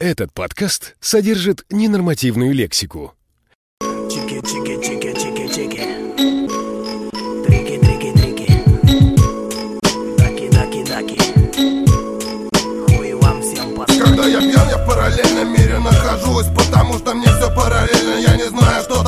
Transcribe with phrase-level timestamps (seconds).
[0.00, 3.12] Этот подкаст содержит ненормативную лексику.
[4.10, 5.82] Чики, чики, чики, чики, чики.
[7.44, 8.64] Трики, трики, трики.
[10.16, 11.18] Даки, даки, даки.
[12.86, 13.94] Хуй вам всем пос...
[13.98, 18.48] Когда я пьян, я в параллельном мире нахожусь Потому что мне все параллельно Я не
[18.48, 18.99] знаю, что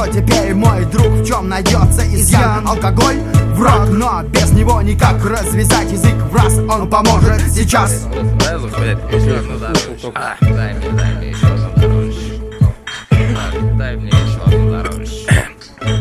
[0.00, 2.66] Кто теперь мой друг, в чем найдется изъян?
[2.66, 3.18] Алкоголь
[3.52, 7.42] враг, но без него никак развязать язык в раз Он поможет.
[7.50, 8.06] Сейчас.
[8.38, 10.10] Да, заходит, еще дорожку.
[10.14, 11.29] А, дай мне, дай мне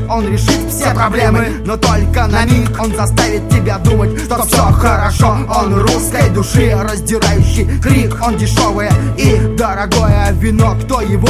[0.09, 5.37] Он решит все проблемы, но только на миг Он заставит тебя думать, что все хорошо.
[5.55, 8.15] Он русской души раздирающий крик.
[8.25, 10.75] Он дешевое и дорогое вино.
[10.83, 11.29] Кто его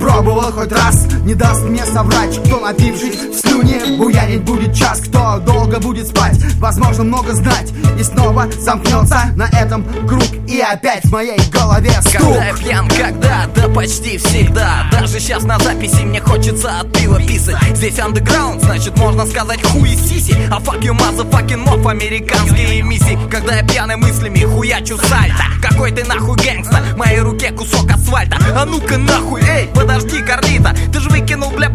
[0.00, 3.80] пробовал хоть раз Не даст мне соврать, кто напившись в слюне
[4.24, 6.38] Буянить будет час, кто долго будет спать.
[6.58, 7.72] Возможно много знать.
[7.98, 10.24] И снова замкнется на этом круг.
[10.48, 12.22] И опять в моей голове стук.
[12.22, 13.46] Когда я пьян, когда?
[13.54, 14.86] Да почти всегда.
[14.90, 17.76] Даже сейчас на записи мне хочется от пива писать.
[17.76, 23.18] Здесь андеграунд, значит можно сказать хуй сиси А fuck you motherfucking mob, американские миссии.
[23.30, 25.44] Когда я пьяный мыслями хуячу сальто.
[25.60, 28.38] Какой ты нахуй гэнгста, в моей руке кусок асфальта.
[28.56, 30.74] А ну-ка нахуй, эй, подожди, Карлита.
[30.92, 31.68] Ты ж выкинул, бля,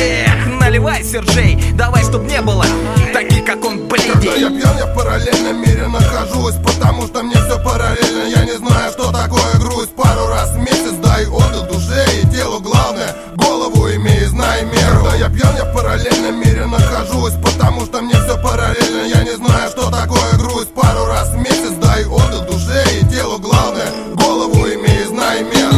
[0.00, 2.64] эх, наливай, Сержей Давай, чтоб не было
[3.12, 7.34] таких, как он, Когда я блядей пьян, я в параллельном мире нахожусь Потому что мне
[7.34, 8.28] все параллельно.
[8.28, 9.94] Я не знаю, что такое грусть.
[9.94, 15.04] Пару раз в месяц дай отдых душе и телу Главное, голову имей, знай меру.
[15.04, 19.06] Когда я пьян, я в параллельном мире нахожусь Потому что мне все параллельно.
[19.06, 20.72] Я не знаю, что такое грусть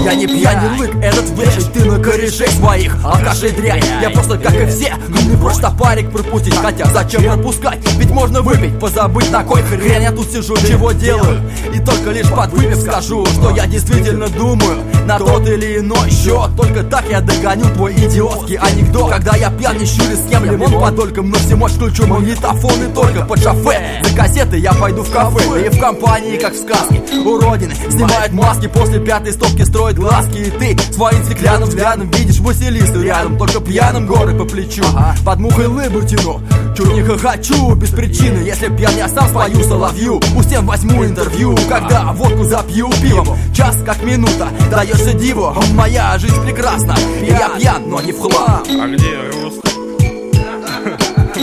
[0.05, 2.96] Я не пьяный лык, этот вешай ты на корешей своих.
[3.05, 4.95] Алкашей дрянь, я просто как и все.
[5.08, 10.02] Ну не просто парик пропустить, хотя зачем пропускать Ведь можно выпить, позабыть такой хрень.
[10.02, 11.40] Я тут сижу, чего делаю?
[11.73, 16.51] И только лишь подвыпив скажу, что я действительно думаю На тот или иной счет.
[16.57, 19.11] Только так я догоню твой идиотский анекдот.
[19.11, 22.92] Когда я пьян, не щурю с кем лимон подольком На всю мощь включу магнитофон и
[22.92, 25.67] только под шофе кассеты я пойду в кафе.
[25.67, 28.67] И в компании, как в сказке Уродины снимают маски.
[28.68, 30.39] После пятой стопки Строят глазки.
[30.39, 34.84] И ты своим стеклянным взглядом Видишь Василису рядом, только пьяным горы по плечу.
[35.24, 36.40] Под мухой лыбу тяну
[36.77, 38.39] Чуть не хохочу без причины.
[38.39, 40.20] Если пьян я сам спою соловью.
[40.36, 41.56] У всем возьму интервью.
[41.68, 43.36] Когда водку запью пивом.
[43.55, 46.95] Час как минута, даешься диву Моя жизнь прекрасна.
[47.20, 48.62] И я пьян, но не в хлам.
[48.68, 49.71] А где Руст?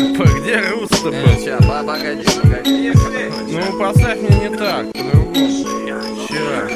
[0.04, 1.36] Где Руст-то был?
[1.38, 2.92] Сейчас, по- погоди, погоди
[3.52, 5.36] Ну, поставь мне не так, по-другому.
[6.26, 6.70] Вчера.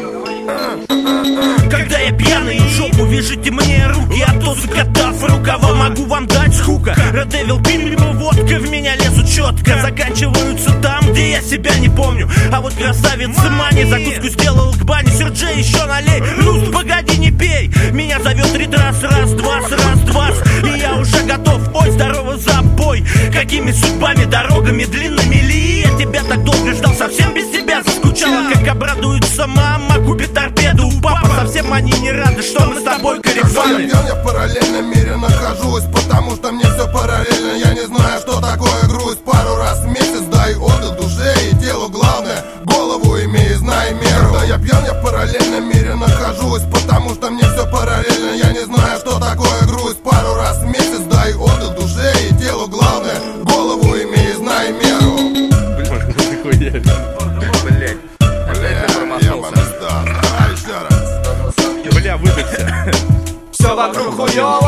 [1.72, 6.54] Когда я пьяный в жопу, вяжите мне руки А то закатав рукава, могу вам дать
[6.54, 9.82] скука Редевил, пиво, водка, в меня лезут четко.
[9.82, 12.30] Заканчиваются там, где я себя не помню.
[12.52, 15.10] А вот красавица Мани закуску сделал к бане.
[15.12, 17.72] Серджей, еще налей, Руст, погоди, не пей.
[17.92, 18.43] Меня зовет
[23.54, 25.82] Какими судьбами, дорогами длинными ли?
[25.82, 28.52] Я тебя так долго ждал, совсем без тебя заскучала.
[28.52, 30.88] Как обрадуется мама, купит торпеду.
[30.88, 35.18] У папы Совсем они не рады, что мы с тобой корефаны я в параллельном мире
[35.18, 36.88] нахожусь Потому что мне все
[64.36, 64.63] А